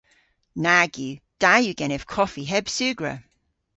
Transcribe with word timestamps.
Nag 0.63 0.93
yw. 1.07 1.15
Da 1.41 1.53
yw 1.63 1.77
genev 1.79 2.03
koffi 2.13 2.43
heb 2.51 2.65
sugra. 2.75 3.13